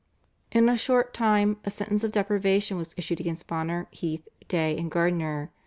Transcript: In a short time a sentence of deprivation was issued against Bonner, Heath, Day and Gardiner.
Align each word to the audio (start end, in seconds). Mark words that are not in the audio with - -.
In 0.51 0.67
a 0.67 0.79
short 0.79 1.13
time 1.13 1.57
a 1.63 1.69
sentence 1.69 2.03
of 2.03 2.11
deprivation 2.11 2.75
was 2.75 2.95
issued 2.97 3.19
against 3.19 3.45
Bonner, 3.45 3.87
Heath, 3.91 4.27
Day 4.47 4.75
and 4.75 4.89
Gardiner. 4.89 5.51